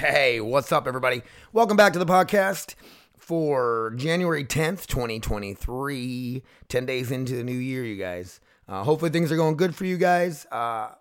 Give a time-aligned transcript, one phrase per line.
[0.00, 1.20] Hey, what's up, everybody?
[1.52, 2.74] Welcome back to the podcast
[3.18, 6.42] for January 10th, 2023.
[6.68, 8.40] 10 days into the new year, you guys.
[8.66, 10.46] Uh, hopefully, things are going good for you guys.
[10.50, 10.92] Uh,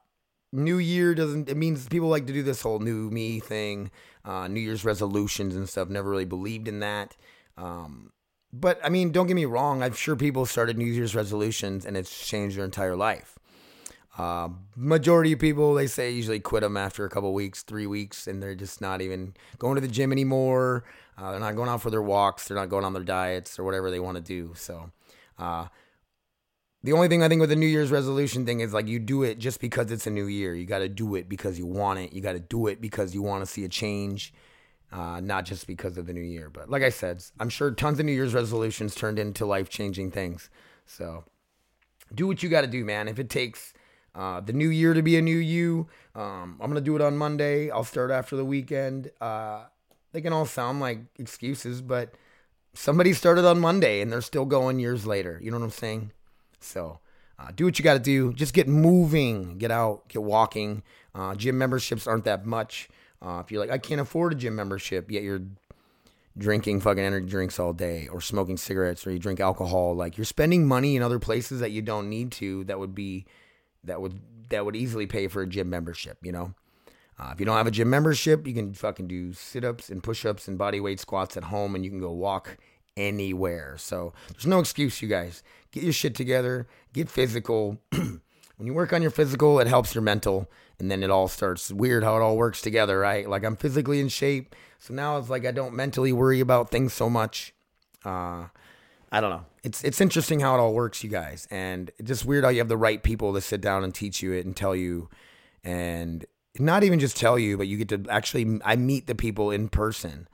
[0.51, 3.89] new year doesn't, it means people like to do this whole new me thing,
[4.25, 5.88] uh, New Year's resolutions and stuff.
[5.88, 7.16] Never really believed in that.
[7.55, 8.11] Um,
[8.52, 9.81] but I mean, don't get me wrong.
[9.81, 13.38] I'm sure people started New Year's resolutions and it's changed their entire life.
[14.18, 18.28] Uh, majority of people, they say, usually quit them after a couple weeks, three weeks,
[18.28, 20.84] and they're just not even going to the gym anymore.
[21.17, 22.48] Uh, they're not going out for their walks.
[22.48, 24.53] They're not going on their diets or whatever they want to do.
[24.55, 24.91] So,
[25.38, 25.67] uh,
[26.81, 29.23] the only thing I think with the New Year's resolution thing is like you do
[29.23, 30.53] it just because it's a new year.
[30.53, 32.14] You got to do it because you want it.
[32.14, 34.34] You got to do it because you want to see a change,
[34.91, 36.50] uh, not just because of the new year.
[36.50, 40.12] But like I said, I'm sure tons of New Year's resolutions turned into life changing
[40.12, 40.50] things.
[40.86, 41.26] So,
[42.16, 43.09] do what you got to do, man.
[43.09, 43.73] If it takes
[44.16, 45.88] uh, the new year to be a new you.
[46.16, 47.70] Um, I'm gonna do it on Monday.
[47.70, 49.12] I'll start after the weekend.
[49.22, 49.66] Uh,
[50.12, 52.16] they can all sound like excuses, but
[52.73, 55.39] somebody started on Monday and they're still going years later.
[55.42, 56.11] You know what I'm saying?
[56.59, 57.00] So
[57.38, 58.33] uh, do what you got to do.
[58.33, 60.83] Just get moving, get out, get walking.
[61.14, 62.89] Uh, gym memberships aren't that much.
[63.22, 65.42] Uh, if you're like, I can't afford a gym membership, yet you're
[66.38, 70.26] drinking fucking energy drinks all day or smoking cigarettes or you drink alcohol, like you're
[70.26, 72.64] spending money in other places that you don't need to.
[72.66, 73.26] That would be
[73.83, 76.17] that would that would easily pay for a gym membership.
[76.23, 76.53] You know,
[77.19, 80.03] uh, if you don't have a gym membership, you can fucking do sit ups and
[80.03, 82.58] push ups and body weight squats at home, and you can go walk
[82.97, 83.75] anywhere.
[83.77, 85.44] So there's no excuse, you guys.
[85.71, 86.67] Get your shit together.
[86.94, 87.77] Get physical.
[87.91, 90.49] when you work on your physical, it helps your mental,
[90.80, 93.27] and then it all starts weird how it all works together, right?
[93.30, 96.93] Like I'm physically in shape, so now it's like I don't mentally worry about things
[96.93, 97.53] so much.
[98.03, 98.47] Uh,
[99.11, 99.45] I don't know.
[99.63, 102.59] It's it's interesting how it all works, you guys, and it's just weird how you
[102.59, 105.09] have the right people to sit down and teach you it and tell you,
[105.63, 106.25] and
[106.59, 108.59] not even just tell you, but you get to actually.
[108.63, 110.27] I meet the people in person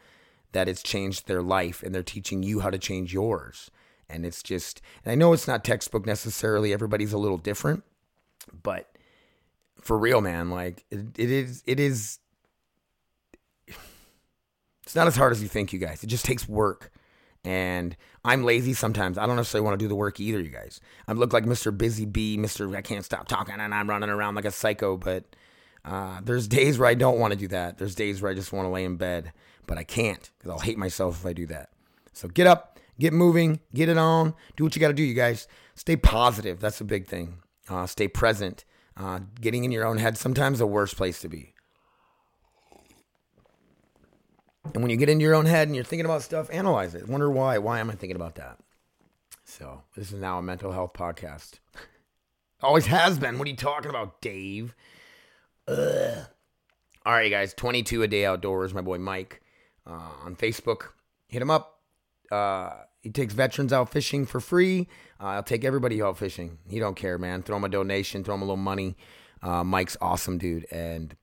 [0.51, 3.71] that it's changed their life, and they're teaching you how to change yours.
[4.07, 6.71] And it's just, and I know it's not textbook necessarily.
[6.73, 7.83] Everybody's a little different,
[8.61, 8.91] but
[9.81, 11.63] for real, man, like it, it is.
[11.65, 12.19] It is.
[14.83, 16.03] It's not as hard as you think, you guys.
[16.03, 16.91] It just takes work
[17.45, 17.95] and
[18.25, 19.17] I'm lazy sometimes.
[19.17, 20.81] I don't necessarily want to do the work either, you guys.
[21.07, 21.75] I look like Mr.
[21.75, 22.75] Busy Bee, Mr.
[22.75, 24.97] I can't stop talking, and I'm running around like a psycho.
[24.97, 25.23] But
[25.85, 27.77] uh, there's days where I don't want to do that.
[27.77, 29.31] There's days where I just want to lay in bed,
[29.67, 31.69] but I can't because I'll hate myself if I do that.
[32.13, 35.13] So get up, get moving, get it on, do what you got to do, you
[35.13, 35.47] guys.
[35.75, 36.59] Stay positive.
[36.59, 37.39] That's a big thing.
[37.69, 38.65] Uh, stay present.
[38.97, 41.54] Uh, getting in your own head sometimes the worst place to be.
[44.73, 47.07] And when you get into your own head and you're thinking about stuff, analyze it.
[47.07, 47.57] Wonder why.
[47.57, 48.57] Why am I thinking about that?
[49.43, 51.59] So this is now a mental health podcast.
[52.61, 53.37] Always has been.
[53.37, 54.75] What are you talking about, Dave?
[55.67, 56.25] Ugh.
[57.05, 57.53] All right, guys.
[57.53, 58.73] 22 a day outdoors.
[58.73, 59.41] My boy Mike
[59.85, 60.89] uh, on Facebook.
[61.27, 61.79] Hit him up.
[62.31, 62.71] Uh,
[63.01, 64.87] he takes veterans out fishing for free.
[65.21, 66.57] Uh, I'll take everybody out fishing.
[66.67, 67.43] He don't care, man.
[67.43, 68.23] Throw him a donation.
[68.23, 68.97] Throw him a little money.
[69.43, 71.15] Uh, Mike's awesome, dude, and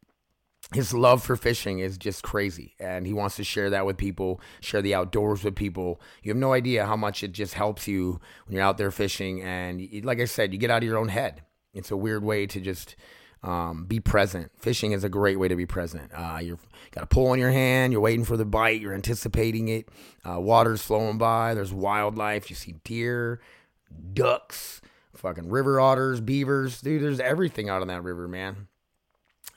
[0.75, 4.41] his love for fishing is just crazy and he wants to share that with people
[4.60, 6.00] share the outdoors with people.
[6.22, 9.43] You have no idea how much it just helps you when you're out there fishing
[9.43, 11.43] and like i said you get out of your own head.
[11.75, 12.97] It's a weird way to just
[13.43, 14.53] um, be present.
[14.59, 16.10] Fishing is a great way to be present.
[16.15, 19.69] Uh, you've got a pole in your hand you're waiting for the bite you're anticipating
[19.69, 19.89] it.
[20.25, 23.41] Uh, water's flowing by there's wildlife you see deer
[24.15, 24.81] ducks
[25.15, 26.81] fucking river otters beavers.
[26.81, 28.69] Dude there's everything out on that river man.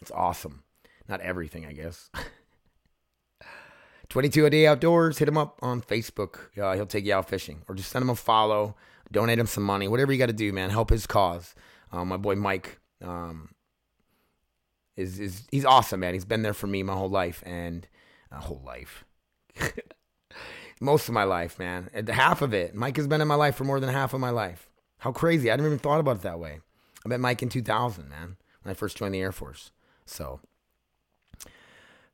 [0.01, 0.64] It's awesome
[1.07, 2.09] not everything, I guess.
[4.09, 5.17] 22 a day outdoors.
[5.17, 6.57] Hit him up on Facebook.
[6.57, 8.75] Uh, he'll take you out fishing, or just send him a follow.
[9.11, 9.87] Donate him some money.
[9.87, 10.69] Whatever you got to do, man.
[10.69, 11.53] Help his cause.
[11.91, 13.49] Um, my boy Mike um,
[14.95, 16.13] is is he's awesome, man.
[16.13, 17.87] He's been there for me my whole life and
[18.31, 19.05] a uh, whole life.
[20.81, 21.89] Most of my life, man.
[22.09, 22.75] Half of it.
[22.75, 24.69] Mike has been in my life for more than half of my life.
[24.99, 25.49] How crazy!
[25.49, 26.59] I never even thought about it that way.
[27.05, 29.71] I met Mike in 2000, man, when I first joined the Air Force.
[30.05, 30.41] So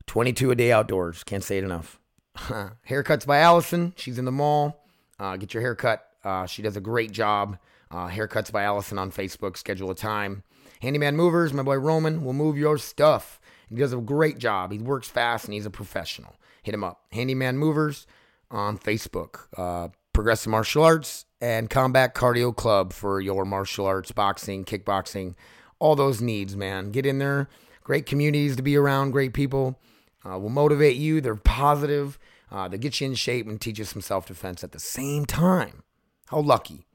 [0.06, 1.24] 22 a day outdoors.
[1.24, 1.98] Can't say it enough.
[2.36, 3.92] Haircuts by Allison.
[3.96, 4.84] She's in the mall.
[5.18, 6.06] Uh, get your haircut.
[6.24, 7.58] Uh, she does a great job.
[7.90, 9.56] Uh, Haircuts by Allison on Facebook.
[9.56, 10.42] Schedule a time.
[10.80, 11.52] Handyman Movers.
[11.52, 13.40] My boy Roman will move your stuff.
[13.68, 14.72] He does a great job.
[14.72, 16.34] He works fast and he's a professional.
[16.62, 17.02] Hit him up.
[17.12, 18.06] Handyman Movers
[18.50, 19.46] on Facebook.
[19.56, 25.34] Uh, Progressive Martial Arts and Combat Cardio Club for your martial arts, boxing, kickboxing,
[25.78, 26.90] all those needs, man.
[26.90, 27.48] Get in there.
[27.82, 29.78] Great communities to be around, great people
[30.24, 31.20] uh, will motivate you.
[31.20, 32.18] They're positive.
[32.50, 35.24] Uh, they get you in shape and teach you some self defense at the same
[35.26, 35.82] time.
[36.26, 36.86] How lucky.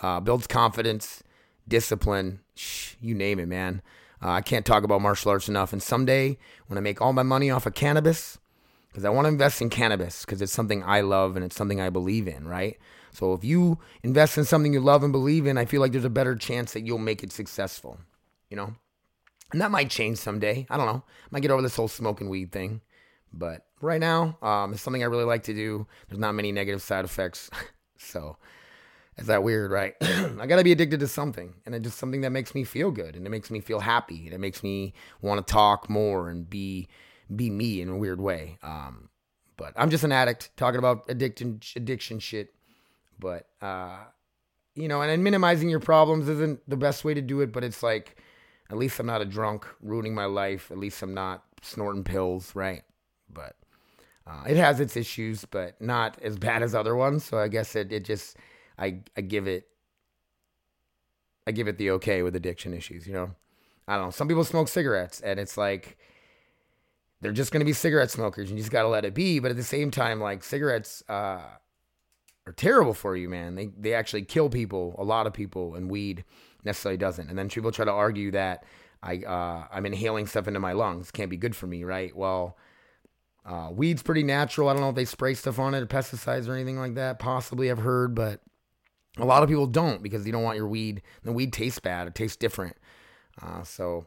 [0.00, 1.22] Uh, builds confidence,
[1.66, 3.82] discipline, shh, you name it, man.
[4.22, 5.72] Uh, I can't talk about martial arts enough.
[5.72, 8.38] And someday, when I make all my money off of cannabis,
[8.88, 11.80] because I want to invest in cannabis because it's something I love and it's something
[11.80, 12.78] I believe in, right?
[13.12, 16.04] So if you invest in something you love and believe in, I feel like there's
[16.04, 17.98] a better chance that you'll make it successful,
[18.50, 18.74] you know?
[19.52, 20.66] And that might change someday.
[20.68, 21.02] I don't know.
[21.06, 22.82] I might get over this whole smoking weed thing.
[23.32, 25.86] But right now, um, it's something I really like to do.
[26.08, 27.50] There's not many negative side effects.
[27.98, 28.36] so
[29.18, 29.94] is that weird, right?
[30.00, 33.16] I gotta be addicted to something, and it's just something that makes me feel good,
[33.16, 36.48] and it makes me feel happy, and it makes me want to talk more and
[36.48, 36.88] be
[37.34, 38.58] be me in a weird way.
[38.62, 39.10] Um,
[39.56, 42.54] but I'm just an addict talking about addiction addiction shit.
[43.18, 44.04] But uh,
[44.74, 47.52] you know, and minimizing your problems isn't the best way to do it.
[47.52, 48.16] But it's like,
[48.70, 50.70] at least I'm not a drunk ruining my life.
[50.70, 52.82] At least I'm not snorting pills, right?
[53.32, 53.56] But
[54.26, 57.24] uh, it has its issues, but not as bad as other ones.
[57.24, 58.36] So I guess it it just
[58.78, 59.68] I I give it
[61.46, 63.30] I give it the okay with addiction issues, you know.
[63.86, 64.10] I don't know.
[64.10, 65.96] Some people smoke cigarettes and it's like
[67.22, 69.38] they're just going to be cigarette smokers and you just got to let it be,
[69.38, 71.40] but at the same time like cigarettes uh
[72.46, 73.54] are terrible for you, man.
[73.54, 76.24] They they actually kill people, a lot of people, and weed
[76.64, 77.28] necessarily doesn't.
[77.28, 78.64] And then people try to argue that
[79.02, 82.14] I uh, I'm inhaling stuff into my lungs, can't be good for me, right?
[82.16, 82.56] Well,
[83.44, 84.68] uh, weed's pretty natural.
[84.68, 87.18] I don't know if they spray stuff on it or pesticides or anything like that.
[87.18, 88.40] Possibly, I've heard, but
[89.16, 91.02] a lot of people don't because you don't want your weed.
[91.22, 92.06] The weed tastes bad.
[92.06, 92.76] It tastes different.
[93.40, 94.06] Uh, so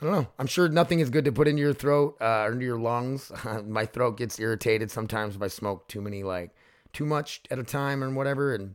[0.00, 0.28] I don't know.
[0.38, 3.30] I'm sure nothing is good to put into your throat uh, or into your lungs.
[3.64, 6.54] My throat gets irritated sometimes if I smoke too many, like
[6.92, 8.54] too much at a time or whatever.
[8.54, 8.74] And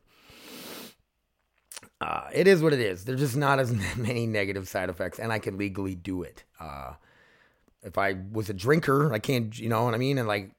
[1.99, 3.05] uh, it is what it is.
[3.05, 6.43] There's just not as many negative side effects, and I can legally do it.
[6.59, 6.93] Uh,
[7.83, 10.17] if I was a drinker, I can't, you know what I mean?
[10.17, 10.51] And like,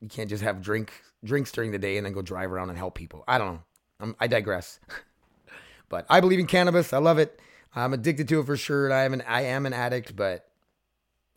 [0.00, 0.92] you can't just have drink
[1.24, 3.24] drinks during the day and then go drive around and help people.
[3.26, 3.62] I don't know.
[4.00, 4.78] I'm, I digress.
[5.88, 6.92] but I believe in cannabis.
[6.92, 7.40] I love it.
[7.74, 8.86] I'm addicted to it for sure.
[8.86, 10.48] And I am an I am an addict, but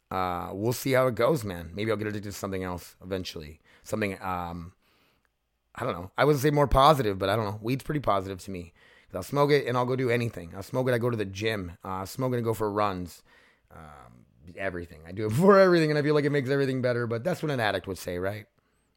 [0.09, 1.71] uh, we'll see how it goes, man.
[1.73, 3.59] Maybe I'll get addicted to something else eventually.
[3.83, 4.73] Something um,
[5.75, 6.11] I don't know.
[6.17, 7.59] I wouldn't say more positive, but I don't know.
[7.61, 8.73] Weed's pretty positive to me.
[9.15, 10.53] I'll smoke it and I'll go do anything.
[10.55, 10.93] I'll smoke it.
[10.93, 11.73] I go to the gym.
[11.83, 13.23] Uh, I'll smoke it and go for runs.
[13.71, 14.21] Um,
[14.57, 14.99] everything.
[15.07, 17.07] I do it for everything, and I feel like it makes everything better.
[17.07, 18.45] But that's what an addict would say, right?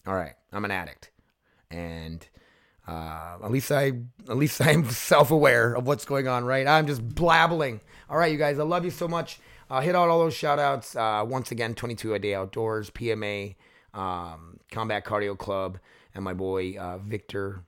[0.07, 1.11] All right, I'm an addict,
[1.71, 2.27] and
[2.87, 3.93] uh, at least I
[4.29, 6.67] at least I'm self-aware of what's going on, right?
[6.67, 7.81] I'm just blabbling.
[8.11, 9.41] All right, you guys, I love you so much.
[9.71, 10.95] Uh, hit out all those shout outs.
[10.95, 13.57] Uh, once again, 22 a day outdoors, PMA,
[13.95, 15.79] um, Combat Cardio Club,
[16.15, 17.65] and my boy uh, Victor.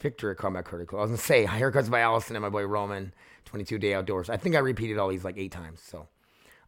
[0.00, 0.98] Victor at Cardio Club.
[0.98, 3.12] I was gonna say haircuts by Allison and my boy Roman.
[3.46, 4.30] 22 day outdoors.
[4.30, 5.80] I think I repeated all these like eight times.
[5.82, 6.06] So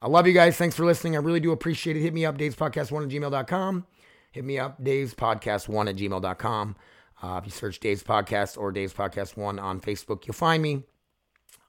[0.00, 0.56] I love you guys.
[0.56, 1.14] Thanks for listening.
[1.14, 2.00] I really do appreciate it.
[2.00, 3.87] Hit me up, Dave's Podcast One at gmail.com.
[4.32, 6.76] Hit me up, Dave's Podcast One at gmail.com.
[7.23, 10.82] Uh, if you search Dave's Podcast or Dave's Podcast 1 on Facebook, you'll find me.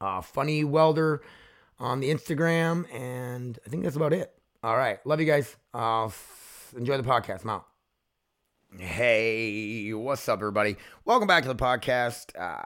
[0.02, 1.22] Uh, Funny Welder
[1.80, 2.92] on the Instagram.
[2.92, 4.34] And I think that's about it.
[4.64, 5.06] All right.
[5.06, 5.56] Love you guys.
[5.74, 6.10] Uh,
[6.76, 7.44] enjoy the podcast.
[7.44, 7.73] I'm out.
[8.80, 10.78] Hey, what's up, everybody?
[11.06, 12.32] Welcome back to the podcast.
[12.36, 12.64] Uh,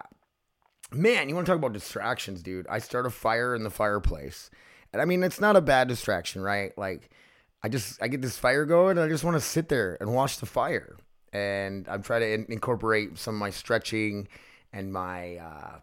[0.89, 2.65] man, you want to talk about distractions, dude?
[2.69, 4.49] I start a fire in the fireplace.
[4.93, 6.71] And I mean, it's not a bad distraction, right?
[6.77, 7.09] Like,
[7.61, 10.13] I just, I get this fire going and I just want to sit there and
[10.13, 10.95] watch the fire
[11.33, 14.29] and I'm trying to in- incorporate some of my stretching
[14.71, 15.79] and my uh,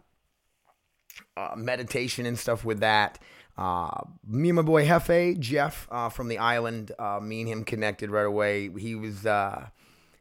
[1.37, 3.19] uh, meditation and stuff with that.
[3.59, 3.91] Uh,
[4.27, 8.11] me and my boy Hefe, Jeff uh, from the island, uh, me and him connected
[8.11, 8.71] right away.
[8.79, 9.67] He was uh,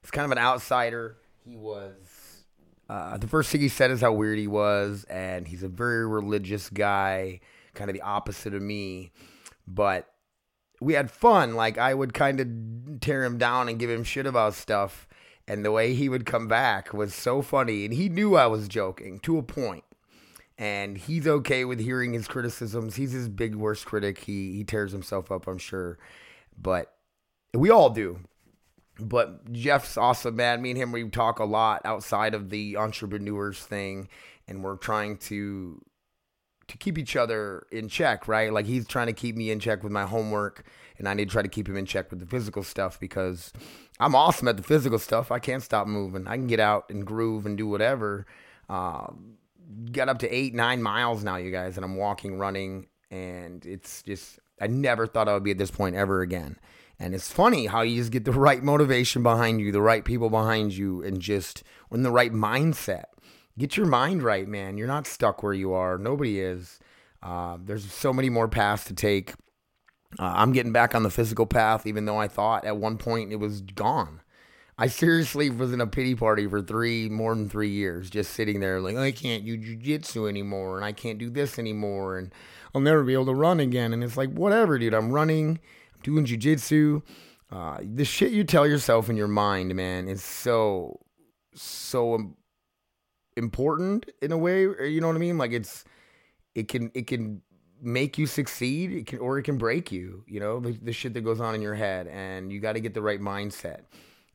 [0.04, 1.18] he's kind of an outsider.
[1.44, 2.44] He was
[2.88, 6.08] uh, the first thing he said is how weird he was, and he's a very
[6.08, 7.40] religious guy,
[7.74, 9.12] kind of the opposite of me.
[9.68, 10.08] But
[10.80, 11.56] we had fun.
[11.56, 15.08] Like I would kind of tear him down and give him shit about stuff
[15.48, 18.68] and the way he would come back was so funny and he knew I was
[18.68, 19.84] joking to a point.
[20.58, 22.96] And he's okay with hearing his criticisms.
[22.96, 24.20] He's his big worst critic.
[24.20, 25.98] He he tears himself up, I'm sure.
[26.62, 26.94] But
[27.54, 28.20] we all do.
[29.10, 30.62] But Jeff's awesome, man.
[30.62, 34.08] Me and him we talk a lot outside of the entrepreneurs thing
[34.48, 35.82] and we're trying to
[36.68, 38.54] to keep each other in check, right?
[38.54, 40.66] Like he's trying to keep me in check with my homework
[40.98, 43.52] and I need to try to keep him in check with the physical stuff because
[44.00, 45.32] I'm awesome at the physical stuff.
[45.32, 46.28] I can't stop moving.
[46.28, 48.26] I can get out and groove and do whatever.
[48.70, 49.08] Uh,
[49.92, 54.02] got up to eight, nine miles now, you guys, and I'm walking, running, and it's
[54.04, 56.58] just I never thought I would be at this point ever again.
[57.04, 60.30] And it's funny how you just get the right motivation behind you, the right people
[60.30, 63.04] behind you, and just in the right mindset.
[63.58, 64.78] Get your mind right, man.
[64.78, 65.98] You're not stuck where you are.
[65.98, 66.80] Nobody is.
[67.22, 69.32] Uh, there's so many more paths to take.
[70.18, 73.34] Uh, I'm getting back on the physical path, even though I thought at one point
[73.34, 74.22] it was gone.
[74.78, 78.62] I seriously was in a pity party for three, more than three years, just sitting
[78.62, 82.34] there like, I can't do jujitsu anymore and I can't do this anymore and
[82.74, 83.94] I'll never be able to run again.
[83.94, 84.96] And it's like, whatever, dude.
[84.96, 85.60] I'm running,
[86.04, 87.02] doing jujitsu.
[87.52, 91.00] Uh, the shit you tell yourself in your mind, man, is so,
[91.54, 92.36] so
[93.38, 94.62] important in a way.
[94.62, 95.38] You know what I mean?
[95.38, 95.84] Like it's,
[96.56, 97.42] it can, it can
[97.82, 101.14] make you succeed it can, or it can break you, you know, the, the shit
[101.14, 102.08] that goes on in your head.
[102.08, 103.82] And you got to get the right mindset.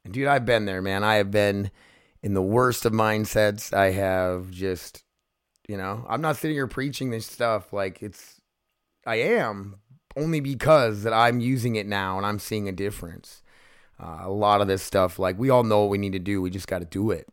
[0.04, 1.02] And dude, I've been there, man.
[1.02, 1.70] I have been
[2.22, 3.72] in the worst of mindsets.
[3.72, 5.02] I have just,
[5.68, 8.40] you know, I'm not sitting here preaching this stuff like it's,
[9.06, 9.76] I am
[10.18, 13.42] only because that I'm using it now and I'm seeing a difference.
[14.02, 16.40] Uh, a lot of this stuff, like we all know what we need to do,
[16.40, 17.28] we just got to do it.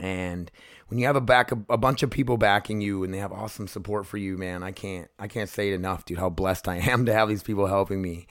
[0.00, 0.50] And
[0.88, 3.32] when you have a back a, a, bunch of people backing you and they have
[3.32, 6.18] awesome support for you, man, I can't I can't say it enough, dude.
[6.18, 8.26] How blessed I am to have these people helping me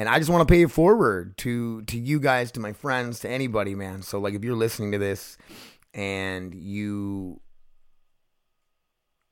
[0.00, 3.20] and I just want to pay it forward to to you guys, to my friends,
[3.20, 4.00] to anybody, man.
[4.00, 5.36] So like if you're listening to this
[5.92, 7.42] and you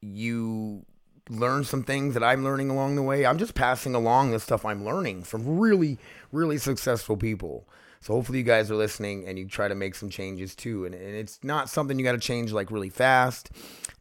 [0.03, 0.85] you
[1.29, 4.65] learn some things that I'm learning along the way, I'm just passing along the stuff
[4.65, 5.99] I'm learning from really
[6.33, 7.69] really successful people.
[8.01, 10.85] So hopefully you guys are listening and you try to make some changes too.
[10.85, 13.51] And, and it's not something you got to change like really fast.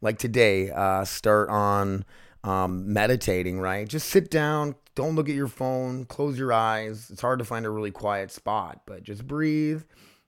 [0.01, 2.05] Like today, uh, start on
[2.43, 3.87] um, meditating, right?
[3.87, 7.09] Just sit down, don't look at your phone, close your eyes.
[7.09, 9.83] It's hard to find a really quiet spot, but just breathe,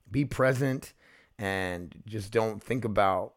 [0.10, 0.94] be present,
[1.38, 3.34] and just don't think about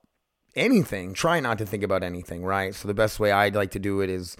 [0.54, 1.14] anything.
[1.14, 2.74] Try not to think about anything, right?
[2.74, 4.36] So the best way I'd like to do it is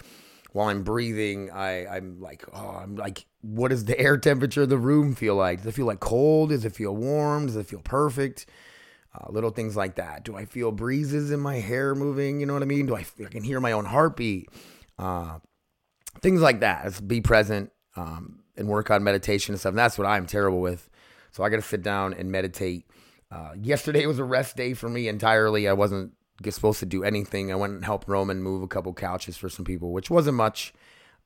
[0.53, 4.69] while I'm breathing, I, I'm like, oh, I'm like, what does the air temperature of
[4.69, 5.59] the room feel like?
[5.59, 6.51] Does it feel like cold?
[6.51, 7.47] Does it feel warm?
[7.47, 8.47] Does it feel perfect?
[9.15, 10.25] Uh, little things like that.
[10.25, 12.41] Do I feel breezes in my hair moving?
[12.41, 12.87] You know what I mean?
[12.87, 14.49] Do I, I can hear my own heartbeat?
[14.99, 15.39] Uh,
[16.21, 17.07] things like that.
[17.07, 19.71] Be present um, and work on meditation and stuff.
[19.71, 20.89] And that's what I'm terrible with.
[21.31, 22.87] So I got to sit down and meditate.
[23.33, 25.67] Uh, yesterday was a rest day for me entirely.
[25.69, 26.13] I wasn't
[26.49, 27.51] supposed to do anything.
[27.51, 30.75] I went and helped Roman move a couple couches for some people, which wasn't much,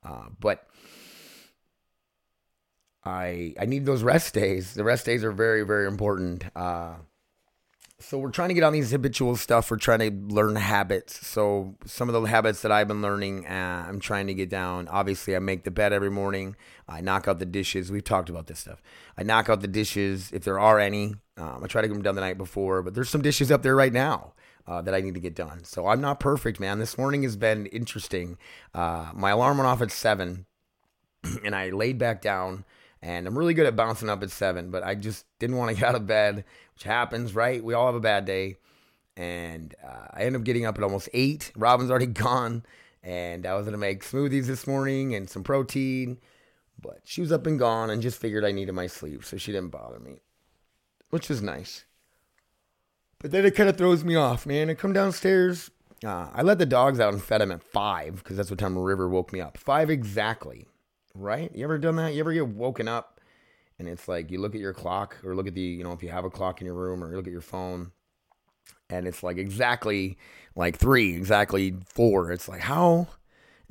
[0.04, 0.66] uh, but
[3.04, 4.74] I I need those rest days.
[4.74, 6.44] The rest days are very very important.
[6.54, 6.96] Uh,
[7.98, 9.70] so we're trying to get on these habitual stuff.
[9.70, 11.26] We're trying to learn habits.
[11.26, 14.86] So some of the habits that I've been learning, uh, I'm trying to get down.
[14.88, 16.56] Obviously, I make the bed every morning.
[16.86, 17.90] I knock out the dishes.
[17.90, 18.82] We've talked about this stuff.
[19.16, 21.14] I knock out the dishes if there are any.
[21.36, 23.62] Um, I try to get them done the night before, but there's some dishes up
[23.62, 24.32] there right now.
[24.68, 25.62] Uh, that I need to get done.
[25.62, 26.80] So I'm not perfect, man.
[26.80, 28.36] This morning has been interesting.
[28.74, 30.44] Uh, my alarm went off at seven,
[31.44, 32.64] and I laid back down.
[33.00, 35.76] And I'm really good at bouncing up at seven, but I just didn't want to
[35.80, 36.44] get out of bed
[36.76, 37.64] which happens, right?
[37.64, 38.58] We all have a bad day.
[39.16, 41.50] And uh, I end up getting up at almost eight.
[41.56, 42.64] Robin's already gone.
[43.02, 46.18] And I was to make smoothies this morning and some protein.
[46.78, 49.24] But she was up and gone and just figured I needed my sleep.
[49.24, 50.20] So she didn't bother me,
[51.10, 51.84] which is nice.
[53.18, 54.70] But then it kind of throws me off, man.
[54.70, 55.70] I come downstairs.
[56.04, 58.78] Uh, I let the dogs out and fed them at five because that's what time
[58.78, 59.56] River woke me up.
[59.56, 60.66] Five exactly,
[61.14, 61.50] right?
[61.54, 62.12] You ever done that?
[62.12, 63.16] You ever get woken up
[63.78, 66.02] and it's like you look at your clock or look at the you know if
[66.02, 67.92] you have a clock in your room or you look at your phone
[68.90, 70.16] and it's like exactly
[70.54, 73.06] like three exactly four it's like how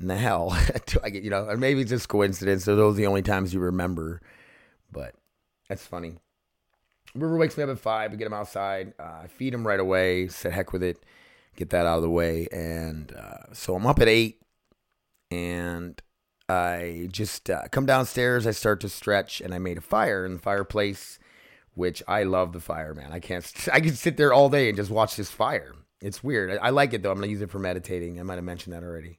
[0.00, 2.94] in the hell do i get you know or maybe it's just coincidence so those
[2.94, 4.20] are the only times you remember
[4.92, 5.14] but
[5.68, 6.16] that's funny
[7.16, 9.80] river wakes me up at five we get him outside uh, i feed him right
[9.80, 11.02] away said heck with it
[11.56, 14.40] get that out of the way and uh, so i'm up at eight
[15.30, 16.00] and
[16.48, 20.34] I just uh, come downstairs, I start to stretch, and I made a fire in
[20.34, 21.18] the fireplace,
[21.74, 23.12] which I love the fire, man.
[23.12, 25.74] I can't, I can sit there all day and just watch this fire.
[26.00, 26.50] It's weird.
[26.50, 27.10] I, I like it though.
[27.10, 28.20] I'm gonna use it for meditating.
[28.20, 29.18] I might have mentioned that already.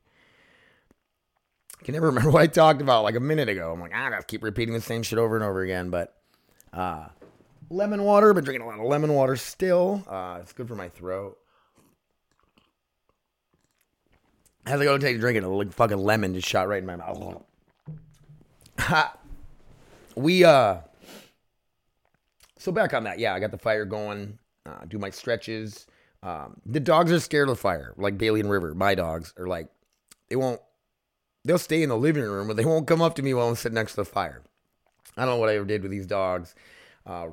[1.82, 3.74] I can never remember what I talked about like a minute ago.
[3.74, 5.90] I'm like, ah, I gotta keep repeating the same shit over and over again.
[5.90, 6.16] But
[6.72, 7.08] uh,
[7.70, 8.34] lemon water.
[8.34, 10.04] Been drinking a lot of lemon water still.
[10.08, 11.38] Uh, it's good for my throat.
[14.66, 17.42] How's it gonna take a drink a fucking lemon just shot right in my mouth.
[18.80, 19.18] Ha.
[20.16, 20.80] We uh
[22.58, 25.88] so back on that, yeah, I got the fire going, uh, do my stretches.
[26.22, 28.74] Um, the dogs are scared of fire, like Bailey and River.
[28.74, 29.70] My dogs are like,
[30.28, 30.60] they won't,
[31.46, 33.56] they'll stay in the living room, but they won't come up to me while I'm
[33.56, 34.42] sitting next to the fire.
[35.16, 36.56] I don't know what I ever did with these dogs.
[37.06, 37.28] Uh,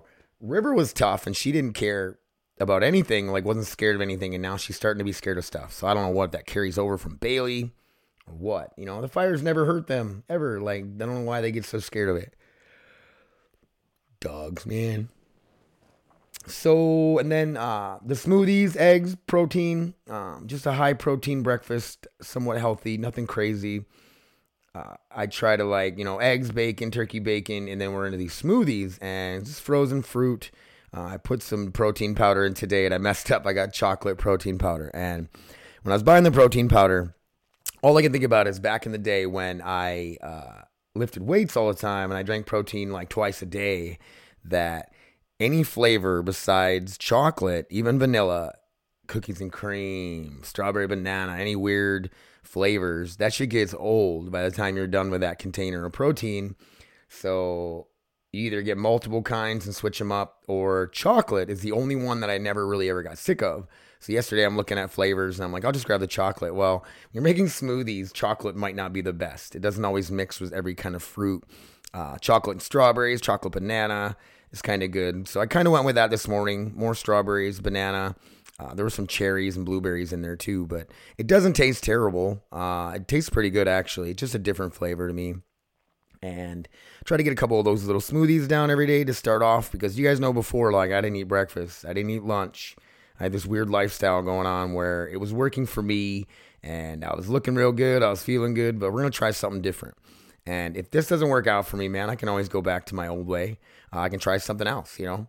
[0.45, 2.19] River was tough and she didn't care
[2.61, 5.45] about anything, like wasn't scared of anything, and now she's starting to be scared of
[5.45, 5.73] stuff.
[5.73, 7.73] So I don't know what that carries over from Bailey
[8.27, 8.73] or what.
[8.77, 10.61] You know, the fires never hurt them ever.
[10.61, 12.37] Like I don't know why they get so scared of it.
[14.21, 15.09] Dogs, man.
[16.47, 22.59] So and then uh, the smoothies, eggs, protein, um, just a high protein breakfast, somewhat
[22.59, 23.85] healthy, nothing crazy.
[24.75, 28.19] Uh, I try to like, you know, eggs, bacon, turkey bacon, and then we're into
[28.19, 30.51] these smoothies and just frozen fruit.
[30.97, 33.47] Uh, I put some protein powder in today and I messed up.
[33.47, 34.91] I got chocolate protein powder.
[34.95, 35.29] And
[35.83, 37.15] when I was buying the protein powder,
[37.83, 40.63] all I can think about is back in the day when I uh,
[40.95, 43.99] lifted weights all the time and I drank protein like twice a day,
[44.45, 44.93] that
[45.41, 48.55] any flavor besides chocolate, even vanilla,
[49.07, 52.11] cookies and cream, strawberry banana, any weird
[52.45, 56.55] flavors, that shit gets old by the time you're done with that container of protein.
[57.09, 57.89] So
[58.33, 62.21] you either get multiple kinds and switch them up, or chocolate is the only one
[62.21, 63.67] that I never really ever got sick of.
[64.01, 66.55] So yesterday I'm looking at flavors and I'm like, I'll just grab the chocolate.
[66.55, 69.57] Well, you're making smoothies, chocolate might not be the best.
[69.57, 71.45] It doesn't always mix with every kind of fruit.
[71.95, 74.17] Uh, chocolate and strawberries, chocolate banana
[74.51, 75.27] is kind of good.
[75.29, 76.73] So I kind of went with that this morning.
[76.77, 78.17] More strawberries, banana.
[78.59, 82.43] Uh, there were some cherries and blueberries in there too, but it doesn't taste terrible.
[82.53, 84.11] Uh, it tastes pretty good actually.
[84.11, 85.35] It's just a different flavor to me.
[86.23, 86.69] And
[87.05, 89.71] try to get a couple of those little smoothies down every day to start off
[89.71, 92.77] because you guys know before, like I didn't eat breakfast, I didn't eat lunch.
[93.21, 96.27] I had this weird lifestyle going on where it was working for me
[96.63, 99.61] and I was looking real good, I was feeling good, but we're gonna try something
[99.61, 99.97] different.
[100.47, 102.95] And if this doesn't work out for me, man, I can always go back to
[102.95, 103.59] my old way.
[103.93, 105.27] Uh, I can try something else, you know.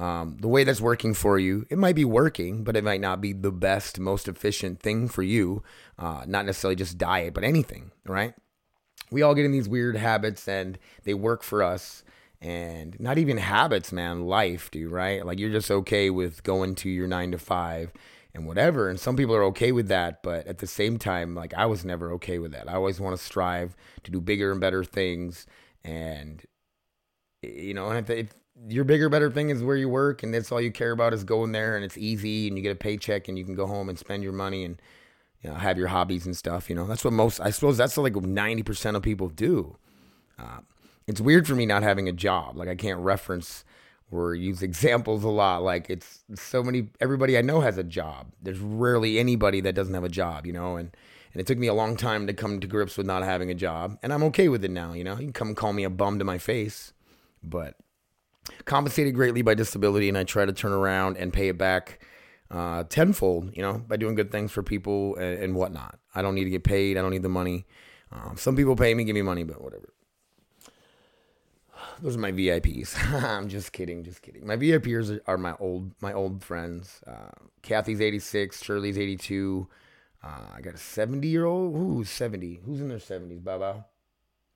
[0.00, 3.20] Um, the way that's working for you, it might be working, but it might not
[3.20, 5.62] be the best, most efficient thing for you.
[5.98, 8.32] Uh, not necessarily just diet, but anything, right?
[9.10, 12.02] We all get in these weird habits and they work for us.
[12.40, 15.26] And not even habits, man, life, dude, right?
[15.26, 17.92] Like you're just okay with going to your nine to five
[18.32, 18.88] and whatever.
[18.88, 20.22] And some people are okay with that.
[20.22, 22.70] But at the same time, like I was never okay with that.
[22.70, 25.46] I always want to strive to do bigger and better things.
[25.84, 26.42] And,
[27.42, 28.28] you know, and if, if
[28.68, 31.24] your bigger, better thing is where you work, and that's all you care about is
[31.24, 33.88] going there, and it's easy, and you get a paycheck, and you can go home
[33.88, 34.80] and spend your money and
[35.42, 36.68] you know have your hobbies and stuff.
[36.68, 37.40] You know, that's what most.
[37.40, 39.76] I suppose that's like ninety percent of people do.
[40.38, 40.60] Uh,
[41.06, 42.56] it's weird for me not having a job.
[42.56, 43.64] Like I can't reference
[44.10, 45.62] or use examples a lot.
[45.62, 46.88] Like it's so many.
[47.00, 48.32] Everybody I know has a job.
[48.42, 50.46] There's rarely anybody that doesn't have a job.
[50.46, 50.94] You know, and
[51.32, 53.54] and it took me a long time to come to grips with not having a
[53.54, 54.92] job, and I'm okay with it now.
[54.92, 56.92] You know, you can come call me a bum to my face,
[57.42, 57.76] but
[58.64, 62.00] compensated greatly by disability, and I try to turn around and pay it back
[62.50, 65.98] uh, tenfold, you know, by doing good things for people and, and, whatnot.
[66.14, 66.98] I don't need to get paid.
[66.98, 67.64] I don't need the money.
[68.10, 69.92] Um, some people pay me, give me money, but whatever.
[72.02, 72.96] Those are my VIPs.
[73.24, 74.44] I'm just kidding, just kidding.
[74.46, 77.00] My VIPs are, my old my old friends.
[77.06, 77.30] Uh,
[77.62, 79.68] Kathy's 86, Shirley's 82.
[80.22, 81.76] Uh, I got a 70 year old.
[81.76, 82.62] Who's 70?
[82.64, 83.44] Who's in their 70s?
[83.44, 83.84] Bow Bow.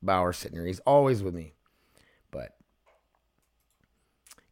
[0.03, 0.67] Bauer sitting here.
[0.67, 1.55] He's always with me.
[2.31, 2.57] But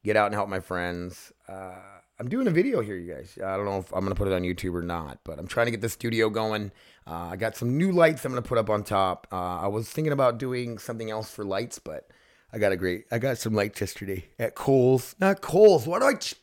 [0.04, 1.32] get out and help my friends.
[1.48, 1.74] Uh,
[2.18, 3.36] I'm doing a video here, you guys.
[3.42, 5.66] I don't know if I'm to put it on YouTube or not, but I'm trying
[5.66, 6.70] to get the studio going.
[7.06, 9.26] Uh, I got some new lights I'm to put up on top.
[9.32, 12.08] Uh, I was thinking about doing something else for lights, but
[12.52, 15.16] I got a great, I got some lights yesterday at Kohl's.
[15.18, 15.86] Not Kohl's.
[15.86, 16.14] What do I?
[16.14, 16.36] Ch-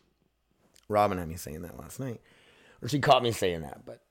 [0.90, 2.20] Robin had me saying that last night.
[2.82, 4.02] Or she caught me saying that, but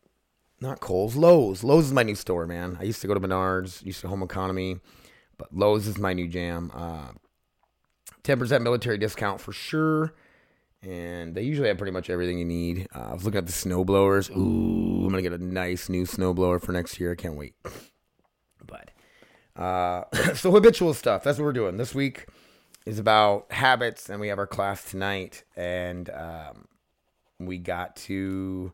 [0.61, 1.16] not Kohl's.
[1.16, 1.64] Lowe's.
[1.64, 2.76] Lowe's is my new store, man.
[2.80, 4.80] I used to go to Menards, used to Home Economy,
[5.37, 6.70] but Lowe's is my new jam.
[6.74, 7.08] Uh,
[8.24, 10.14] 10% military discount for sure.
[10.83, 12.87] And they usually have pretty much everything you need.
[12.94, 14.31] Uh, I was looking at the snow blowers.
[14.31, 17.12] Ooh, I'm going to get a nice new snow blower for next year.
[17.12, 17.54] I can't wait.
[18.64, 18.90] But
[19.61, 20.04] uh,
[20.35, 21.24] so habitual stuff.
[21.24, 21.78] That's what we're doing.
[21.78, 22.26] This week
[22.87, 25.42] is about habits, and we have our class tonight.
[25.57, 26.68] And um,
[27.40, 28.72] we got to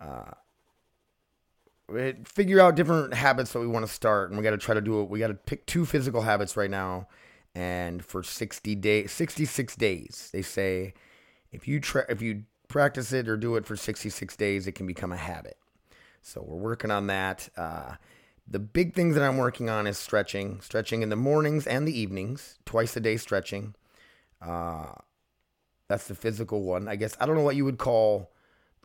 [0.00, 0.32] uh,
[2.24, 4.30] figure out different habits that we want to start.
[4.30, 5.08] And we got to try to do it.
[5.08, 7.06] We got to pick two physical habits right now
[7.56, 10.92] and for 60 days 66 days they say
[11.50, 14.86] if you try if you practice it or do it for 66 days it can
[14.86, 15.56] become a habit.
[16.20, 17.48] So we're working on that.
[17.56, 17.94] Uh,
[18.46, 21.98] the big things that i'm working on is stretching stretching in the mornings and the
[21.98, 23.74] evenings twice a day stretching.
[24.42, 24.92] Uh,
[25.88, 26.88] that's the physical one.
[26.88, 28.32] I guess i don't know what you would call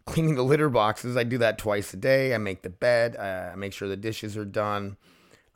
[0.05, 1.17] cleaning the litter boxes.
[1.17, 2.33] I do that twice a day.
[2.33, 4.95] I make the bed i make sure the dishes are done.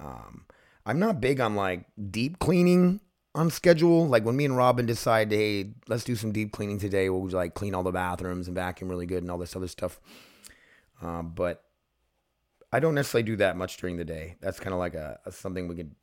[0.01, 0.45] Um,
[0.85, 2.99] i'm not big on like deep cleaning
[3.35, 4.07] on schedule.
[4.07, 7.09] Like when me and Robin decide, hey, let's do some deep cleaning today.
[7.09, 9.99] We'll like clean all the bathrooms and vacuum really good and all this other stuff.
[11.01, 11.63] Uh, but
[12.71, 14.37] I don't necessarily do that much during the day.
[14.41, 15.93] That's kind of like a, a, something we could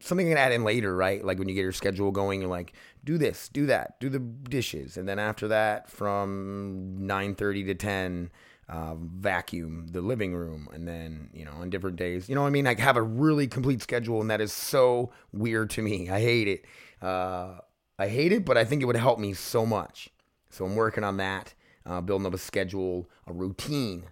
[0.00, 1.24] something you can add in later, right?
[1.24, 2.72] Like when you get your schedule going, you're like,
[3.04, 7.74] do this, do that, do the dishes, and then after that, from nine thirty to
[7.74, 8.30] ten.
[8.68, 12.48] Uh, vacuum the living room and then you know on different days you know what
[12.48, 16.10] i mean like have a really complete schedule and that is so weird to me
[16.10, 16.66] i hate it
[17.00, 17.54] uh,
[17.98, 20.10] i hate it but i think it would help me so much
[20.50, 21.54] so i'm working on that
[21.86, 24.04] uh, building up a schedule a routine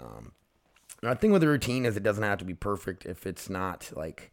[0.00, 0.32] um,
[1.02, 3.48] Now, the thing with the routine is it doesn't have to be perfect if it's
[3.48, 4.32] not like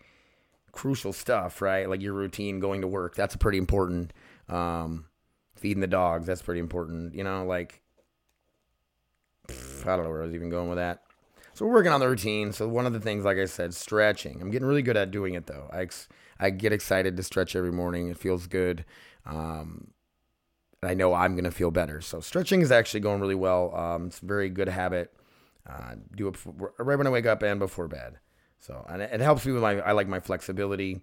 [0.72, 1.90] crucial stuff, right?
[1.90, 4.14] Like your routine going to work, that's pretty important.
[4.50, 5.06] Um,
[5.56, 7.14] feeding the dogs, that's pretty important.
[7.16, 7.82] You know, like
[9.50, 11.04] I don't know where I was even going with that.
[11.54, 12.52] So we're working on the routine.
[12.52, 14.40] So one of the things, like I said, stretching.
[14.42, 15.70] I'm getting really good at doing it though.
[15.72, 16.08] I ex-
[16.40, 18.10] I get excited to stretch every morning.
[18.10, 18.86] It feels good.
[19.26, 19.92] Um,
[20.84, 22.00] I know I'm gonna feel better.
[22.02, 23.76] So stretching is actually going really well.
[23.76, 25.14] Um, it's a very good habit.
[25.68, 28.20] Uh, do it before, right when I wake up and before bed.
[28.60, 29.80] So and it, it helps me with my.
[29.80, 31.02] I like my flexibility.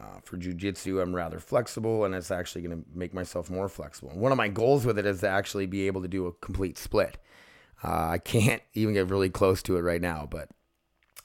[0.00, 4.10] Uh, for jujitsu, I'm rather flexible, and it's actually going to make myself more flexible.
[4.10, 6.32] And one of my goals with it is to actually be able to do a
[6.34, 7.18] complete split.
[7.82, 10.48] Uh, I can't even get really close to it right now, but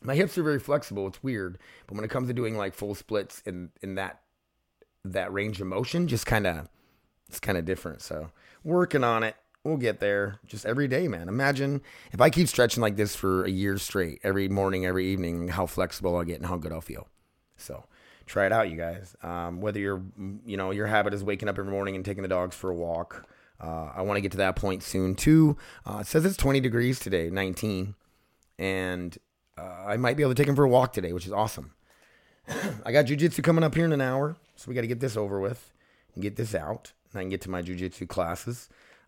[0.01, 1.07] my hips are very flexible.
[1.07, 4.21] It's weird, but when it comes to doing like full splits in in that
[5.05, 6.69] that range of motion, just kind of
[7.29, 8.01] it's kind of different.
[8.01, 8.29] So
[8.63, 9.35] working on it.
[9.63, 10.39] We'll get there.
[10.45, 11.29] Just every day, man.
[11.29, 15.47] Imagine if I keep stretching like this for a year straight, every morning, every evening,
[15.47, 17.07] how flexible I'll get and how good I'll feel.
[17.55, 17.85] So
[18.25, 19.15] try it out, you guys.
[19.23, 20.01] Um, whether you're,
[20.45, 22.75] you know, your habit is waking up every morning and taking the dogs for a
[22.75, 23.25] walk
[23.63, 25.57] uh, I want to get to that point soon too.
[25.85, 27.95] Uh, it says it's 20 degrees today, 19,
[28.59, 29.17] and
[29.57, 31.73] uh, I might be able to take him for a walk today, which is awesome.
[32.85, 35.15] I got jujitsu coming up here in an hour, so we got to get this
[35.15, 35.71] over with
[36.13, 38.67] and get this out, and I can get to my jujitsu classes.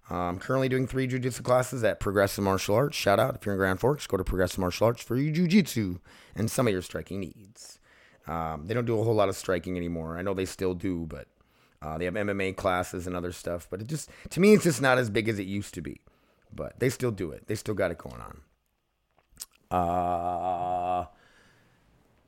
[0.09, 2.95] Uh, I'm currently doing three jujitsu classes at Progressive Martial Arts.
[2.95, 5.99] Shout out if you're in Grand Forks, go to Progressive Martial Arts for your jujitsu
[6.35, 7.79] and some of your striking needs.
[8.27, 10.17] Um, they don't do a whole lot of striking anymore.
[10.17, 11.27] I know they still do, but
[11.85, 14.81] uh, they have MMA classes and other stuff, but it just to me it's just
[14.81, 16.01] not as big as it used to be.
[16.53, 17.47] But they still do it.
[17.47, 18.41] They still got it going on.
[19.71, 21.05] Uh,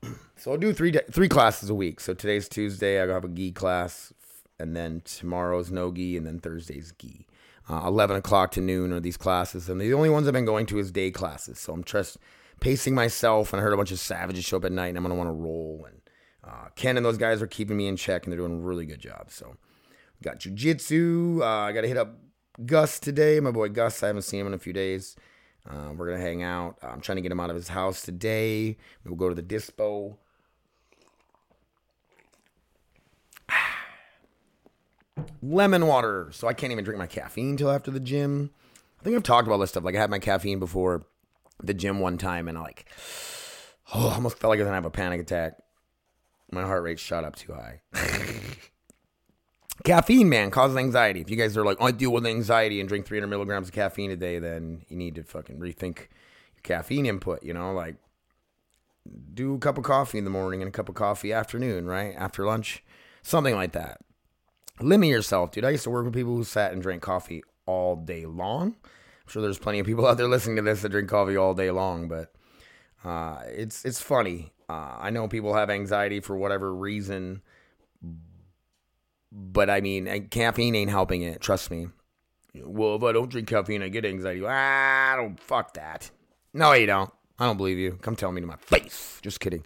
[0.36, 1.98] so I'll do three three classes a week.
[1.98, 3.02] So today's Tuesday.
[3.02, 4.12] I have a gi class,
[4.60, 7.26] and then tomorrow's no gi, and then Thursday's gi.
[7.68, 10.66] Uh, Eleven o'clock to noon are these classes, and the only ones I've been going
[10.66, 11.58] to is day classes.
[11.58, 12.16] So I'm just
[12.60, 15.02] pacing myself, and I heard a bunch of savages show up at night, and I'm
[15.02, 15.97] gonna want to roll and
[16.48, 18.86] uh, Ken and those guys are keeping me in check, and they're doing a really
[18.86, 19.26] good job.
[19.30, 19.56] So,
[20.22, 21.40] got jujitsu.
[21.40, 22.16] Uh, I got to hit up
[22.64, 23.38] Gus today.
[23.40, 24.02] My boy Gus.
[24.02, 25.14] I haven't seen him in a few days.
[25.68, 26.78] Uh, we're gonna hang out.
[26.82, 28.78] I'm trying to get him out of his house today.
[29.04, 30.16] We'll go to the dispo.
[35.42, 36.30] Lemon water.
[36.32, 38.50] So I can't even drink my caffeine till after the gym.
[38.98, 39.84] I think I've talked about this stuff.
[39.84, 41.04] Like I had my caffeine before
[41.62, 42.86] the gym one time, and I like,
[43.94, 45.58] oh, almost felt like I was gonna have a panic attack.
[46.50, 47.82] My heart rate shot up too high.
[49.84, 51.20] caffeine, man, causes anxiety.
[51.20, 53.74] If you guys are like, oh, I deal with anxiety and drink 300 milligrams of
[53.74, 57.42] caffeine a day, then you need to fucking rethink your caffeine input.
[57.42, 57.96] You know, like
[59.34, 62.14] do a cup of coffee in the morning and a cup of coffee afternoon, right
[62.16, 62.82] after lunch,
[63.22, 64.00] something like that.
[64.80, 65.64] Limit yourself, dude.
[65.64, 68.76] I used to work with people who sat and drank coffee all day long.
[68.84, 71.54] I'm sure there's plenty of people out there listening to this that drink coffee all
[71.54, 72.32] day long, but
[73.04, 74.52] uh, it's it's funny.
[74.68, 77.42] Uh, I know people have anxiety for whatever reason,
[79.32, 81.40] but I mean, caffeine ain't helping it.
[81.40, 81.88] Trust me.
[82.54, 84.42] Well, if I don't drink caffeine, I get anxiety.
[84.44, 85.38] Ah, I don't.
[85.40, 86.10] Fuck that.
[86.52, 87.12] No, you don't.
[87.38, 87.92] I don't believe you.
[88.02, 89.20] Come tell me to my face.
[89.22, 89.64] Just kidding.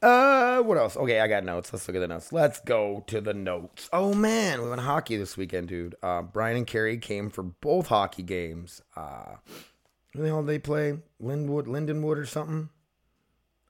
[0.00, 0.96] Uh, what else?
[0.96, 1.72] Okay, I got notes.
[1.72, 2.32] Let's look at the notes.
[2.32, 3.88] Let's go to the notes.
[3.92, 5.96] Oh man, we went hockey this weekend, dude.
[6.02, 8.80] Uh, Brian and Carrie came for both hockey games.
[8.94, 9.36] Uh,
[10.18, 10.98] who the hell did they play?
[11.20, 12.68] Linwood, Lindenwood, or something?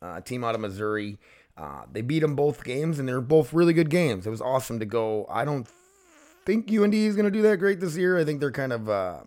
[0.01, 1.19] Uh, team out of Missouri.
[1.57, 4.27] Uh, they beat them both games, and they're both really good games.
[4.27, 5.27] It was awesome to go.
[5.29, 5.69] I don't
[6.47, 8.17] think UND is going to do that great this year.
[8.17, 9.21] I think they're kind of uh,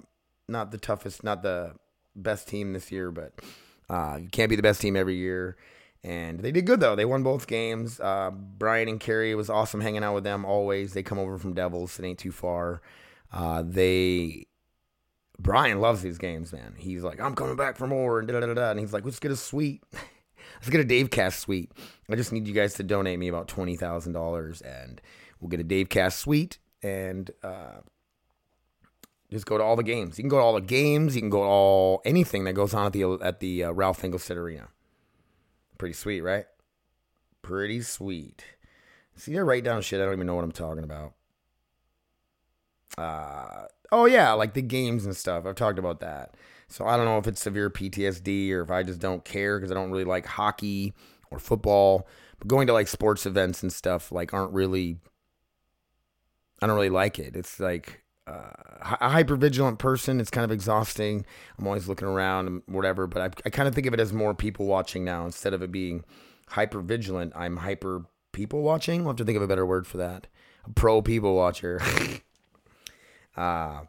[0.47, 1.75] not the toughest, not the
[2.15, 3.33] best team this year, but
[3.89, 5.57] uh, you can't be the best team every year.
[6.03, 6.95] And they did good though.
[6.95, 7.99] They won both games.
[7.99, 10.93] Uh, Brian and Carrie was awesome hanging out with them always.
[10.93, 11.99] They come over from Devils.
[11.99, 12.81] It ain't too far.
[13.31, 14.47] Uh, they
[15.41, 16.75] Brian loves these games, man.
[16.77, 18.71] He's like, I'm coming back for more, and da da da.
[18.71, 19.83] And he's like, let's get a suite.
[19.93, 21.71] let's get a Dave Cast suite.
[22.09, 25.01] I just need you guys to donate me about twenty thousand dollars, and
[25.39, 27.79] we'll get a Dave Cast suite, and uh,
[29.31, 30.17] just go to all the games.
[30.17, 31.15] You can go to all the games.
[31.15, 34.01] You can go to all anything that goes on at the at the uh, Ralph
[34.01, 34.67] Engelstad Arena.
[35.77, 36.45] Pretty sweet, right?
[37.41, 38.45] Pretty sweet.
[39.15, 39.99] See, I write down shit.
[39.99, 41.13] I don't even know what I'm talking about.
[42.97, 45.45] Uh, oh yeah, like the games and stuff.
[45.45, 46.35] I've talked about that.
[46.67, 49.71] So I don't know if it's severe PTSD or if I just don't care because
[49.71, 50.93] I don't really like hockey
[51.29, 52.07] or football.
[52.39, 54.97] But going to like sports events and stuff like aren't really.
[56.61, 57.35] I don't really like it.
[57.35, 58.51] It's like uh,
[58.83, 60.19] a hyper vigilant person.
[60.19, 61.25] It's kind of exhausting.
[61.57, 63.07] I'm always looking around and whatever.
[63.07, 65.61] But I, I kind of think of it as more people watching now instead of
[65.61, 66.03] it being
[66.49, 67.33] hyper vigilant.
[67.35, 69.01] I'm hyper people watching.
[69.01, 70.27] We'll have to think of a better word for that.
[70.65, 71.81] A pro people watcher.
[73.35, 73.81] Uh,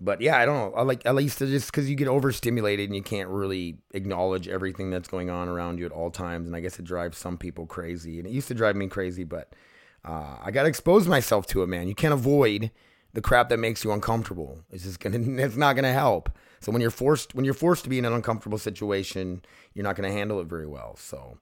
[0.00, 0.76] but yeah, I don't know.
[0.76, 4.90] I like at least just because you get overstimulated and you can't really acknowledge everything
[4.90, 7.66] that's going on around you at all times, and I guess it drives some people
[7.66, 8.18] crazy.
[8.18, 9.54] And it used to drive me crazy, but
[10.04, 11.88] uh, I got to expose myself to it, man.
[11.88, 12.70] You can't avoid
[13.14, 14.60] the crap that makes you uncomfortable.
[14.70, 16.28] It's just gonna, it's not gonna help.
[16.60, 19.42] So when you're forced, when you're forced to be in an uncomfortable situation,
[19.72, 20.96] you're not gonna handle it very well.
[20.96, 21.38] So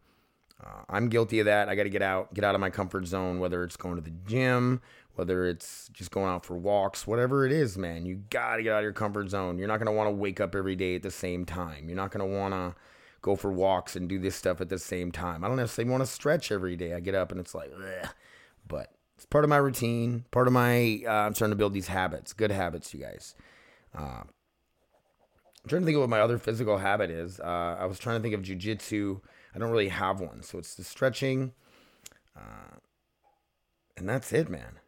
[0.64, 1.68] uh, I'm guilty of that.
[1.68, 4.00] I got to get out, get out of my comfort zone, whether it's going to
[4.00, 4.80] the gym,
[5.14, 8.06] whether it's just going out for walks, whatever it is, man.
[8.06, 9.58] You got to get out of your comfort zone.
[9.58, 11.88] You're not going to want to wake up every day at the same time.
[11.88, 12.74] You're not going to want to
[13.20, 15.44] go for walks and do this stuff at the same time.
[15.44, 16.94] I don't necessarily want to stretch every day.
[16.94, 17.70] I get up and it's like,
[18.66, 21.88] but it's part of my routine, part of my, uh, I'm starting to build these
[21.88, 23.34] habits, good habits, you guys.
[23.96, 27.38] Uh, I'm trying to think of what my other physical habit is.
[27.38, 29.20] Uh, I was trying to think of jujitsu.
[29.54, 30.42] I don't really have one.
[30.42, 31.52] So it's the stretching.
[32.34, 32.78] Uh,
[33.96, 34.80] and that's it, man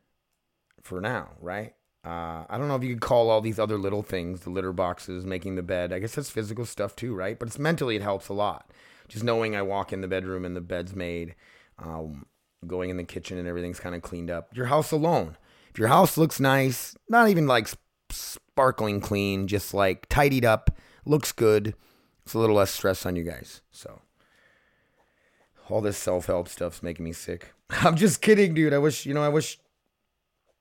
[0.84, 1.74] for now, right?
[2.04, 4.72] Uh, I don't know if you could call all these other little things, the litter
[4.72, 5.92] boxes, making the bed.
[5.92, 7.38] I guess that's physical stuff too, right?
[7.38, 8.70] But it's mentally, it helps a lot.
[9.08, 11.34] Just knowing I walk in the bedroom and the bed's made,
[11.78, 12.26] um,
[12.66, 14.54] going in the kitchen and everything's kind of cleaned up.
[14.54, 15.38] Your house alone.
[15.70, 17.68] If your house looks nice, not even like
[18.10, 21.74] sparkling clean, just like tidied up, looks good,
[22.24, 23.62] it's a little less stress on you guys.
[23.70, 24.02] So,
[25.68, 27.54] all this self help stuff's making me sick.
[27.70, 28.74] I'm just kidding, dude.
[28.74, 29.58] I wish, you know, I wish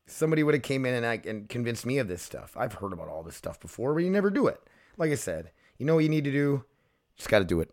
[0.05, 2.55] somebody would have came in and, I, and convinced me of this stuff.
[2.57, 4.61] I've heard about all this stuff before, but you never do it.
[4.97, 6.65] Like I said, you know what you need to do?
[7.15, 7.71] Just got to do it.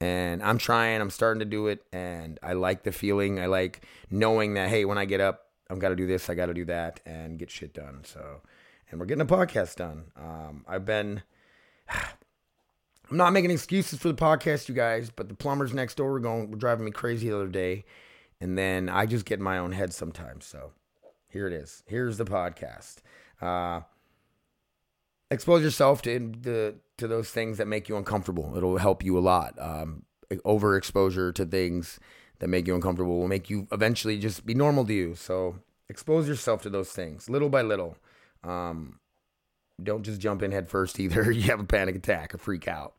[0.00, 1.84] And I'm trying, I'm starting to do it.
[1.92, 3.40] And I like the feeling.
[3.40, 6.34] I like knowing that, hey, when I get up, I've got to do this, I
[6.34, 8.02] got to do that, and get shit done.
[8.04, 8.42] So,
[8.90, 10.04] and we're getting a podcast done.
[10.16, 11.22] Um, I've been,
[11.90, 16.20] I'm not making excuses for the podcast, you guys, but the plumbers next door were
[16.20, 17.84] going, were driving me crazy the other day.
[18.40, 20.44] And then I just get in my own head sometimes.
[20.44, 20.72] So,
[21.34, 21.82] here it is.
[21.86, 22.98] Here's the podcast.
[23.42, 23.80] Uh,
[25.30, 28.54] expose yourself to the to those things that make you uncomfortable.
[28.56, 29.54] It'll help you a lot.
[29.58, 31.98] Um, overexposure to things
[32.38, 35.14] that make you uncomfortable will make you eventually just be normal to you.
[35.16, 35.56] So
[35.88, 37.96] expose yourself to those things little by little.
[38.44, 39.00] Um,
[39.82, 41.30] don't just jump in head first either.
[41.32, 42.94] you have a panic attack or freak out.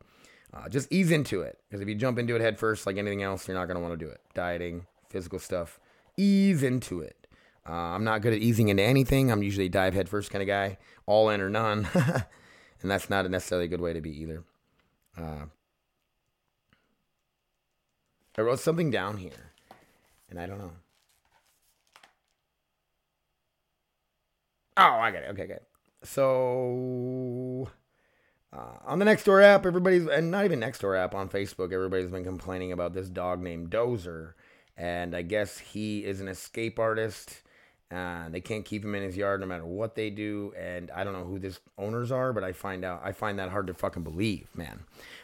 [0.52, 3.22] Uh, just ease into it because if you jump into it head first, like anything
[3.22, 4.20] else, you're not going to want to do it.
[4.34, 5.80] Dieting, physical stuff,
[6.18, 7.25] ease into it.
[7.68, 9.30] Uh, I'm not good at easing into anything.
[9.30, 13.10] I'm usually a dive head first kind of guy, all in or none, and that's
[13.10, 14.44] not necessarily a good way to be either.
[15.18, 15.46] Uh,
[18.38, 19.52] I wrote something down here,
[20.30, 20.72] and I don't know.
[24.76, 25.30] Oh, I got it.
[25.30, 25.60] Okay, good.
[26.02, 27.68] So
[28.52, 32.24] uh, on the Nextdoor app, everybody's and not even Nextdoor app on Facebook, everybody's been
[32.24, 34.34] complaining about this dog named Dozer,
[34.76, 37.42] and I guess he is an escape artist
[37.90, 41.04] uh, they can't keep him in his yard no matter what they do, and I
[41.04, 43.74] don't know who this owners are, but I find out I find that hard to
[43.74, 44.80] fucking believe, man.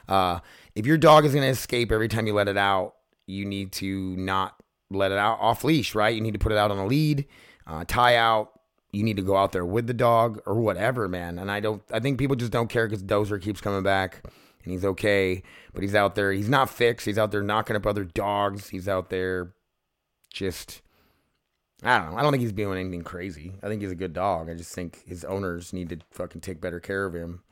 [0.08, 0.40] Uh,
[0.74, 2.94] if your dog is gonna escape every time you let it out,
[3.26, 4.54] you need to not
[4.90, 6.14] let it out off leash, right?
[6.14, 7.26] You need to put it out on a lead,
[7.66, 8.52] uh, tie out.
[8.92, 11.38] You need to go out there with the dog or whatever, man.
[11.38, 11.82] And I don't.
[11.90, 14.20] I think people just don't care because Dozer keeps coming back
[14.62, 16.30] and he's okay, but he's out there.
[16.30, 17.06] He's not fixed.
[17.06, 18.68] He's out there knocking up other dogs.
[18.68, 19.54] He's out there
[20.30, 20.81] just
[21.82, 22.16] I don't know.
[22.16, 23.54] I don't think he's doing anything crazy.
[23.62, 24.48] I think he's a good dog.
[24.48, 27.42] I just think his owners need to fucking take better care of him.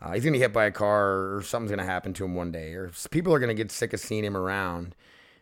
[0.00, 2.52] Uh, he's gonna be hit by a car, or something's gonna happen to him one
[2.52, 4.94] day, or people are gonna get sick of seeing him around.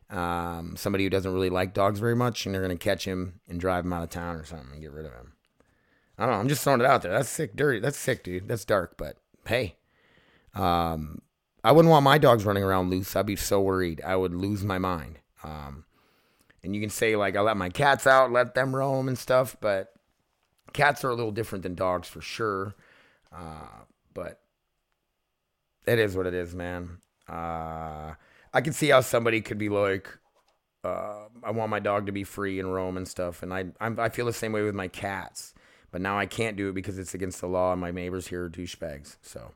[0.09, 3.61] Um, somebody who doesn't really like dogs very much, and they're gonna catch him and
[3.61, 5.32] drive him out of town or something and get rid of him.
[6.16, 6.40] I don't know.
[6.40, 7.12] I'm just throwing it out there.
[7.12, 7.80] That's sick, dirty.
[7.80, 8.48] That's sick, dude.
[8.48, 9.76] That's dark, but hey,
[10.54, 11.20] um,
[11.62, 13.16] I wouldn't want my dogs running around loose.
[13.16, 14.00] I'd be so worried.
[14.06, 15.18] I would lose my mind.
[15.42, 15.85] Um,
[16.66, 19.57] and you can say like I let my cats out, let them roam and stuff,
[19.61, 19.94] but
[20.72, 22.74] cats are a little different than dogs for sure.
[23.33, 24.40] Uh, but
[25.87, 26.98] it is what it is, man.
[27.29, 28.14] Uh,
[28.52, 30.09] I can see how somebody could be like,
[30.85, 33.98] uh, I want my dog to be free and roam and stuff, and I I'm,
[33.98, 35.55] i feel the same way with my cats.
[35.92, 38.44] But now I can't do it because it's against the law, and my neighbors here
[38.44, 39.16] are douchebags.
[39.22, 39.52] So,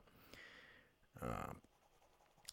[1.21, 1.53] uh,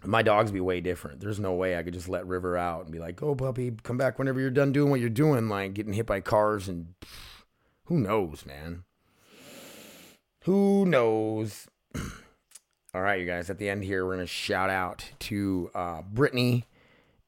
[0.05, 1.21] my dogs be way different.
[1.21, 3.99] There's no way I could just let River out and be like, "Go, puppy, come
[3.99, 6.95] back whenever you're done doing what you're doing." Like getting hit by cars and
[7.87, 8.85] who knows, man.
[10.45, 11.67] Who knows?
[12.95, 13.51] All right, you guys.
[13.51, 16.65] At the end here, we're gonna shout out to uh, Brittany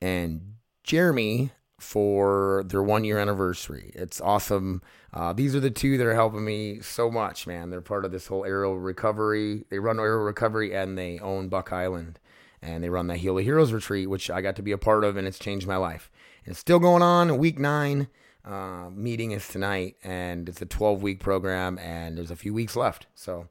[0.00, 0.54] and
[0.85, 3.90] Jeremy for their one year anniversary.
[3.94, 4.83] It's awesome.
[5.12, 7.70] Uh, these are the two that are helping me so much, man.
[7.70, 9.64] They're part of this whole aerial recovery.
[9.70, 12.20] They run aerial recovery and they own Buck Island
[12.62, 15.05] and they run the Heal the Heroes retreat, which I got to be a part
[15.05, 16.11] of, and it's changed my life.
[16.44, 17.38] And it's still going on.
[17.38, 18.09] Week nine,
[18.44, 22.77] uh, meeting is tonight, and it's a 12 week program, and there's a few weeks
[22.77, 23.07] left.
[23.14, 23.49] So,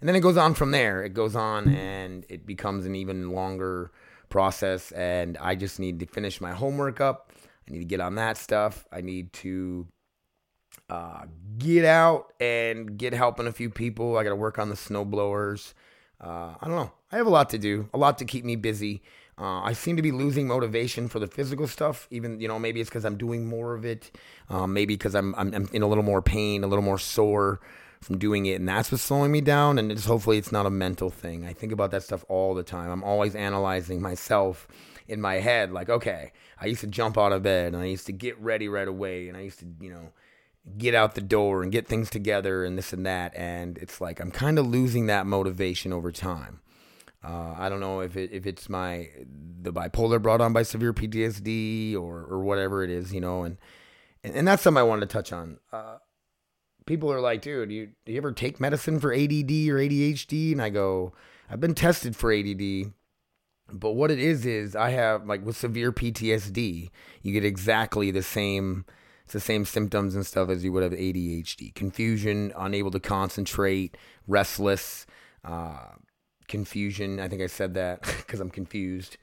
[0.00, 1.02] and then it goes on from there.
[1.02, 3.90] It goes on, and it becomes an even longer
[4.28, 4.92] process.
[4.92, 7.32] And I just need to finish my homework up.
[7.68, 8.86] I need to get on that stuff.
[8.92, 9.86] I need to
[10.88, 11.26] uh,
[11.58, 14.16] get out and get helping a few people.
[14.16, 15.74] I got to work on the snow blowers.
[16.20, 16.92] Uh, I don't know.
[17.10, 19.02] I have a lot to do, a lot to keep me busy.
[19.38, 22.06] Uh, I seem to be losing motivation for the physical stuff.
[22.10, 24.10] Even you know maybe it's because I'm doing more of it.
[24.50, 27.60] Um, maybe because I'm, I'm I'm in a little more pain, a little more sore
[28.02, 29.78] from doing it, and that's what's slowing me down.
[29.78, 31.46] And it's hopefully it's not a mental thing.
[31.46, 32.90] I think about that stuff all the time.
[32.90, 34.68] I'm always analyzing myself
[35.08, 38.06] in my head, like okay, I used to jump out of bed and I used
[38.06, 40.12] to get ready right away, and I used to you know
[40.76, 43.34] get out the door and get things together and this and that.
[43.36, 46.60] And it's like I'm kind of losing that motivation over time.
[47.22, 49.08] Uh, I don't know if it if it's my
[49.62, 53.58] the bipolar brought on by severe PTSD or or whatever it is, you know, and
[54.24, 55.58] and, and that's something I wanted to touch on.
[55.72, 55.98] Uh,
[56.86, 60.52] people are like, dude, you do you ever take medicine for ADD or ADHD?
[60.52, 61.12] And I go,
[61.50, 62.92] I've been tested for ADD,
[63.70, 66.90] but what it is is I have like with severe PTSD,
[67.22, 68.86] you get exactly the same.
[69.30, 73.96] It's the same symptoms and stuff as you would have ADHD: confusion, unable to concentrate,
[74.26, 75.06] restless.
[75.44, 75.90] Uh,
[76.48, 77.20] confusion.
[77.20, 79.18] I think I said that because I'm confused.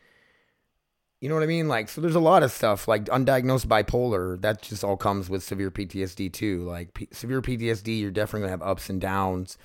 [1.20, 1.68] You know what I mean?
[1.68, 4.40] Like, so there's a lot of stuff like undiagnosed bipolar.
[4.40, 6.64] That just all comes with severe PTSD too.
[6.64, 9.58] Like P- severe PTSD, you're definitely gonna have ups and downs.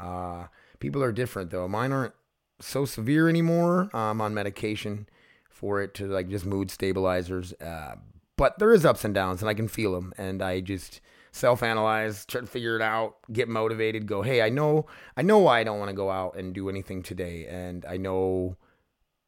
[0.00, 0.46] Uh,
[0.80, 1.68] people are different though.
[1.68, 2.14] Mine aren't
[2.58, 3.90] so severe anymore.
[3.94, 5.08] I'm on medication
[5.48, 7.52] for it to like just mood stabilizers.
[7.60, 7.94] Uh,
[8.36, 10.12] but there is ups and downs, and I can feel them.
[10.16, 11.00] And I just
[11.34, 15.38] self analyze, try to figure it out, get motivated, go, hey, I know I know
[15.38, 17.46] why I don't want to go out and do anything today.
[17.46, 18.56] And I know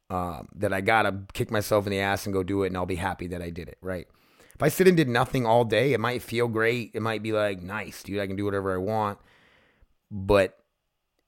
[0.08, 2.86] um, that I gotta kick myself in the ass and go do it and I'll
[2.86, 4.06] be happy that I did it, right?
[4.54, 6.92] If I sit and did nothing all day, it might feel great.
[6.94, 9.18] It might be like, nice, dude, I can do whatever I want.
[10.10, 10.56] But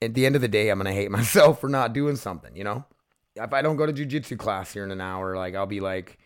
[0.01, 2.63] at the end of the day, I'm gonna hate myself for not doing something, you
[2.63, 2.85] know?
[3.35, 6.17] If I don't go to jujitsu class here in an hour, like I'll be like,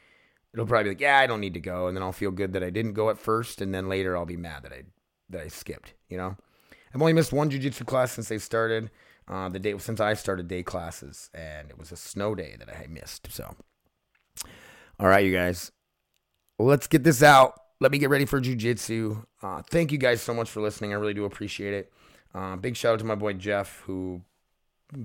[0.53, 2.53] it'll probably be like, yeah, I don't need to go, and then I'll feel good
[2.53, 4.83] that I didn't go at first, and then later I'll be mad that I
[5.29, 5.93] that I skipped.
[6.09, 6.37] You know,
[6.93, 8.91] I've only missed one jujitsu class since they started.
[9.25, 12.69] Uh, the day since I started day classes, and it was a snow day that
[12.69, 13.31] I missed.
[13.31, 13.55] So,
[14.99, 15.71] all right, you guys,
[16.59, 17.53] let's get this out.
[17.79, 19.23] Let me get ready for jujitsu.
[19.41, 20.91] Uh, thank you guys so much for listening.
[20.91, 21.93] I really do appreciate it.
[22.35, 24.21] Uh, big shout out to my boy Jeff who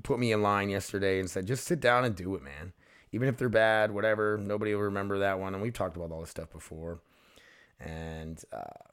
[0.02, 2.72] put me in line yesterday and said, just sit down and do it, man
[3.12, 5.54] even if they're bad, whatever, nobody will remember that one.
[5.54, 7.00] And we've talked about all this stuff before.
[7.80, 8.90] And uh,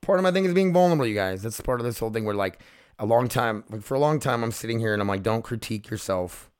[0.00, 1.42] part of my thing is being vulnerable, you guys.
[1.42, 2.60] That's part of this whole thing where, like,
[2.98, 5.42] a long time, like, for a long time, I'm sitting here and I'm like, don't
[5.42, 6.50] critique yourself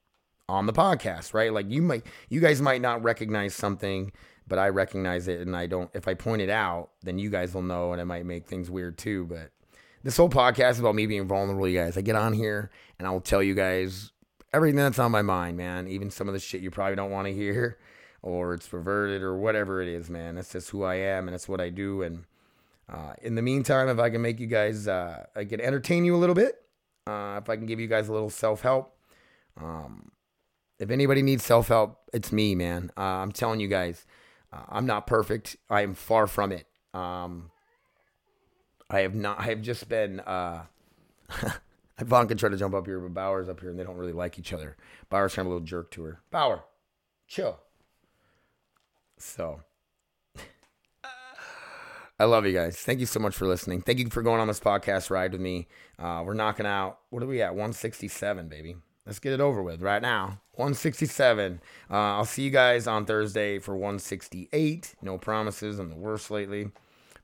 [0.49, 1.53] on the podcast, right?
[1.53, 4.12] Like, you might, you guys might not recognize something,
[4.47, 5.40] but I recognize it.
[5.40, 8.05] And I don't, if I point it out, then you guys will know and it
[8.05, 9.27] might make things weird too.
[9.27, 9.51] But
[10.05, 11.97] this whole podcast is about me being vulnerable, you guys.
[11.97, 14.12] I get on here and I will tell you guys
[14.57, 15.87] everything that's on my mind, man.
[15.87, 17.79] Even some of the shit you probably don't want to hear,
[18.23, 20.35] or it's perverted, or whatever it is, man.
[20.35, 22.03] That's just who I am, and that's what I do.
[22.03, 22.25] And
[22.88, 26.16] uh, in the meantime, if I can make you guys, uh, I can entertain you
[26.16, 26.57] a little bit.
[27.07, 28.97] Uh, if I can give you guys a little self help.
[29.61, 30.11] Um,
[30.79, 32.90] if anybody needs self help, it's me, man.
[32.97, 34.07] Uh, I'm telling you guys,
[34.53, 35.57] uh, I'm not perfect.
[35.69, 36.66] I am far from it.
[36.95, 37.51] Um,
[38.88, 39.38] I have not.
[39.38, 40.23] I have just been.
[41.98, 44.12] Uh, Ivanka tried to jump up here, but Bauer's up here, and they don't really
[44.12, 44.76] like each other.
[45.09, 46.20] Bauer's kind of a little jerk to her.
[46.30, 46.64] Bauer,
[47.26, 47.59] chill.
[49.18, 49.62] So,
[52.20, 52.76] I love you guys.
[52.76, 53.80] Thank you so much for listening.
[53.80, 55.68] Thank you for going on this podcast ride with me.
[55.98, 56.98] Uh, we're knocking out.
[57.11, 57.52] What are we at?
[57.52, 58.76] 167, baby.
[59.06, 60.40] Let's get it over with right now.
[60.54, 61.61] 167.
[61.88, 64.96] Uh, I'll see you guys on Thursday for 168.
[65.00, 65.78] No promises.
[65.78, 66.70] I'm the worst lately,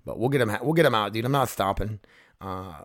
[0.06, 0.56] but we'll get them.
[0.62, 1.24] We'll get them out, dude.
[1.24, 1.98] I'm not stopping.
[2.40, 2.85] Uh,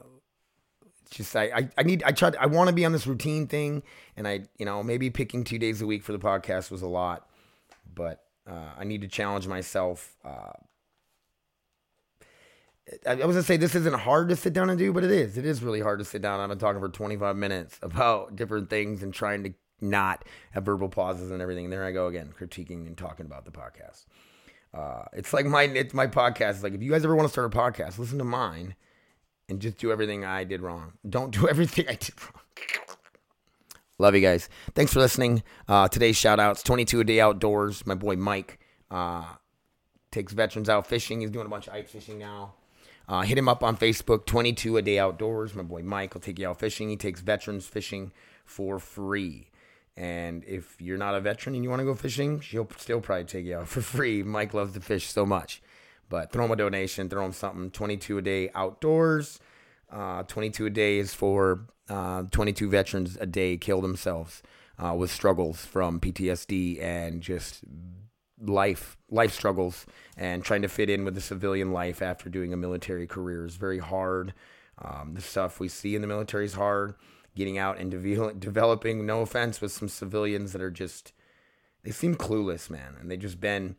[1.09, 3.83] just I, I, I need I tried I want to be on this routine thing
[4.15, 6.87] and I you know maybe picking two days a week for the podcast was a
[6.87, 7.27] lot
[7.93, 10.53] but uh, I need to challenge myself uh,
[13.05, 15.11] I, I was gonna say this isn't hard to sit down and do but it
[15.11, 15.37] is.
[15.37, 16.39] It is really hard to sit down.
[16.39, 20.89] I've been talking for 25 minutes about different things and trying to not have verbal
[20.89, 21.65] pauses and everything.
[21.65, 24.05] And there I go again critiquing and talking about the podcast.
[24.73, 26.51] Uh, it's like my it's my podcast.
[26.51, 28.75] It's like if you guys ever want to start a podcast listen to mine
[29.49, 30.93] and just do everything I did wrong.
[31.07, 32.43] Don't do everything I did wrong.
[33.99, 34.47] Love you guys.
[34.75, 35.41] Thanks for listening.
[35.67, 37.85] Uh, today's shout outs 22 a day outdoors.
[37.87, 38.59] My boy Mike
[38.91, 39.25] uh,
[40.11, 41.21] takes veterans out fishing.
[41.21, 42.53] He's doing a bunch of ice fishing now.
[43.09, 45.55] Uh, hit him up on Facebook 22 a day outdoors.
[45.55, 46.89] My boy Mike will take you out fishing.
[46.89, 48.11] He takes veterans fishing
[48.45, 49.49] for free.
[49.95, 53.23] And if you're not a veteran and you want to go fishing, she'll still probably
[53.23, 54.21] take you out for free.
[54.21, 55.61] Mike loves to fish so much.
[56.09, 57.71] But throw him a donation, throw him something.
[57.71, 59.39] 22 a day outdoors.
[59.91, 64.43] Uh, 22 a day is for uh, 22 veterans a day kill themselves
[64.77, 67.63] uh, with struggles from PTSD and just
[68.39, 69.85] life life struggles
[70.15, 73.55] and trying to fit in with the civilian life after doing a military career is
[73.55, 74.33] very hard.
[74.79, 76.95] Um, the stuff we see in the military is hard.
[77.35, 81.13] Getting out and de- developing, no offense, with some civilians that are just
[81.83, 83.75] they seem clueless, man, and they just been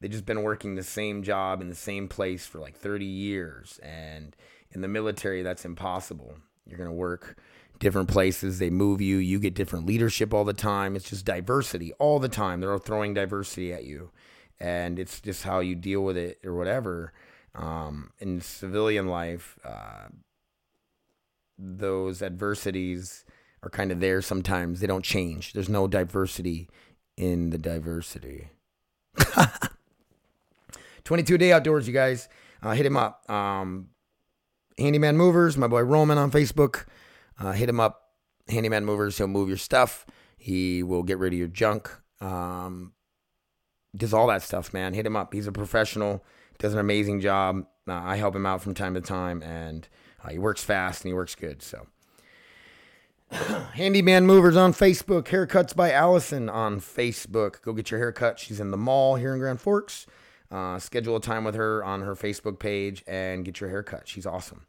[0.00, 3.80] they just been working the same job in the same place for like 30 years
[3.82, 4.36] and
[4.72, 6.34] in the military that's impossible.
[6.66, 7.38] You're going to work
[7.78, 8.58] different places.
[8.58, 9.16] They move you.
[9.16, 10.96] You get different leadership all the time.
[10.96, 12.60] It's just diversity all the time.
[12.60, 14.10] They're throwing diversity at you,
[14.60, 17.12] and it's just how you deal with it or whatever.
[17.54, 20.08] Um, in civilian life, uh,
[21.58, 23.24] those adversities
[23.62, 24.80] are kind of there sometimes.
[24.80, 25.52] They don't change.
[25.52, 26.68] There's no diversity
[27.16, 28.48] in the diversity.
[31.04, 32.28] 22 day outdoors, you guys.
[32.62, 33.28] Uh, hit him up.
[33.30, 33.88] Um,
[34.78, 36.84] Handyman Movers, my boy Roman on Facebook.
[37.38, 38.12] Uh, hit him up,
[38.48, 39.18] Handyman Movers.
[39.18, 40.06] He'll move your stuff.
[40.36, 41.90] He will get rid of your junk.
[42.20, 42.92] Um,
[43.96, 44.94] does all that stuff, man.
[44.94, 45.34] Hit him up.
[45.34, 46.24] He's a professional.
[46.58, 47.66] Does an amazing job.
[47.88, 49.88] Uh, I help him out from time to time, and
[50.24, 51.62] uh, he works fast and he works good.
[51.62, 51.86] So,
[53.30, 55.24] Handyman Movers on Facebook.
[55.24, 57.62] Haircuts by Allison on Facebook.
[57.62, 58.38] Go get your haircut.
[58.38, 60.06] She's in the mall here in Grand Forks.
[60.50, 64.08] Uh, schedule a time with her on her Facebook page and get your haircut.
[64.08, 64.66] She's awesome.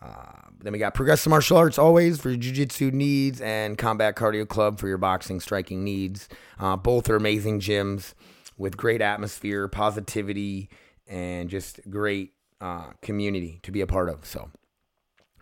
[0.00, 4.46] Uh, then we got Progressive Martial Arts always for your jiu-jitsu needs and Combat Cardio
[4.46, 6.28] Club for your boxing striking needs.
[6.58, 8.14] Uh, both are amazing gyms
[8.56, 10.68] with great atmosphere, positivity,
[11.06, 14.24] and just great uh, community to be a part of.
[14.24, 14.50] So,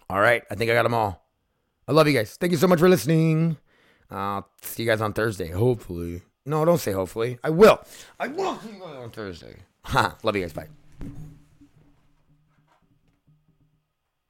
[0.09, 1.27] all right, I think I got them all.
[1.89, 2.37] I love you guys.
[2.37, 3.59] Thank you so much for listening.
[4.11, 6.23] Uh, see you guys on Thursday, hopefully.
[6.45, 7.39] No, don't say hopefully.
[7.43, 7.81] I will.
[8.21, 9.57] I will see you guys on Thursday.
[9.85, 10.17] Ha.
[10.23, 10.53] love you guys.
[10.53, 10.69] Bye.